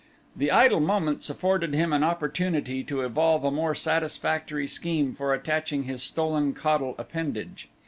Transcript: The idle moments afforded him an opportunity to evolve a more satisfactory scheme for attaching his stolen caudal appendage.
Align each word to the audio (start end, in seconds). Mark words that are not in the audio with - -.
The 0.35 0.49
idle 0.49 0.79
moments 0.79 1.29
afforded 1.29 1.75
him 1.75 1.93
an 1.93 2.03
opportunity 2.03 2.83
to 2.85 3.01
evolve 3.01 3.43
a 3.43 3.51
more 3.51 3.75
satisfactory 3.75 4.65
scheme 4.65 5.13
for 5.13 5.31
attaching 5.31 5.83
his 5.83 6.01
stolen 6.01 6.55
caudal 6.55 6.95
appendage. 6.97 7.69